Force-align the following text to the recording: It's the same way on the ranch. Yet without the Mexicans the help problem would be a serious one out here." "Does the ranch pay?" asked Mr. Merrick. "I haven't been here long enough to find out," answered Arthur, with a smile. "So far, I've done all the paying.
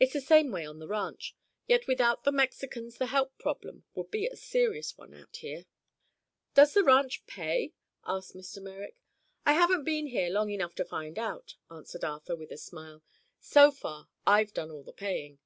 It's 0.00 0.14
the 0.14 0.20
same 0.20 0.50
way 0.50 0.66
on 0.66 0.80
the 0.80 0.88
ranch. 0.88 1.36
Yet 1.68 1.86
without 1.86 2.24
the 2.24 2.32
Mexicans 2.32 2.98
the 2.98 3.06
help 3.06 3.38
problem 3.38 3.84
would 3.94 4.10
be 4.10 4.26
a 4.26 4.34
serious 4.34 4.98
one 4.98 5.14
out 5.14 5.36
here." 5.36 5.64
"Does 6.54 6.74
the 6.74 6.82
ranch 6.82 7.24
pay?" 7.28 7.72
asked 8.04 8.34
Mr. 8.34 8.60
Merrick. 8.60 8.96
"I 9.46 9.52
haven't 9.52 9.84
been 9.84 10.08
here 10.08 10.28
long 10.28 10.50
enough 10.50 10.74
to 10.74 10.84
find 10.84 11.20
out," 11.20 11.54
answered 11.70 12.02
Arthur, 12.02 12.34
with 12.34 12.50
a 12.50 12.56
smile. 12.58 13.04
"So 13.38 13.70
far, 13.70 14.08
I've 14.26 14.52
done 14.52 14.72
all 14.72 14.82
the 14.82 14.92
paying. 14.92 15.38